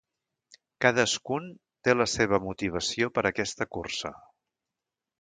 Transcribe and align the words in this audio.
Cadascun 0.85 1.51
té 1.87 1.95
la 1.99 2.09
seva 2.15 2.41
motivació 2.49 3.13
per 3.19 3.27
aquesta 3.33 3.71
cursa. 3.79 4.17